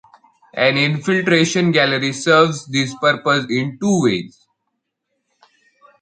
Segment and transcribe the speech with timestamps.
[0.55, 4.47] An infiltration gallery serves this purpose in two ways.